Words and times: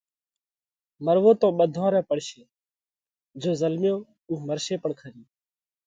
مروو 1.05 1.31
تو 1.41 1.47
ٻڌون 1.57 1.89
رئہ 1.93 2.07
پڙشي، 2.09 2.41
جيو 3.41 3.51
زلميو 3.61 3.95
اُو 4.27 4.33
مرشي 4.47 4.75
پڻ 4.83 4.91
کرِي۔ 4.99 5.23